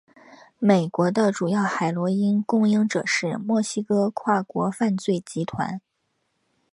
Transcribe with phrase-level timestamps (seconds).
[0.57, 5.79] 美国的主要海洛因供应者是墨西哥跨国犯罪集团。